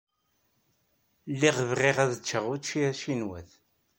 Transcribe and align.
Lliɣ 1.31 1.57
bɣiɣ 1.69 1.97
ad 2.03 2.13
ččeɣ 2.21 2.45
učči 2.53 2.79
acinwat. 2.89 3.49